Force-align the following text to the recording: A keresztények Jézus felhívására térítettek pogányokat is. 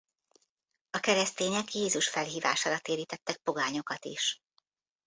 A 0.89 0.99
keresztények 0.99 1.73
Jézus 1.73 2.09
felhívására 2.09 2.79
térítettek 2.79 3.37
pogányokat 3.37 4.05
is. 4.05 4.41